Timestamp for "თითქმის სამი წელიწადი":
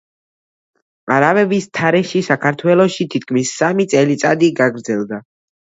3.17-4.53